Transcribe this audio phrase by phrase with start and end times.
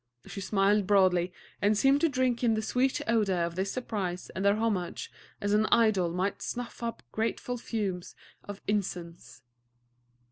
[0.25, 1.31] She smiled broadly,
[1.61, 5.53] and seemed to drink in the sweet odor of this surprise and their homage as
[5.53, 9.43] an idol might snuff up grateful fumes of incense.